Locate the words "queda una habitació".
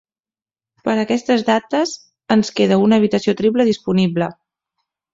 2.61-3.39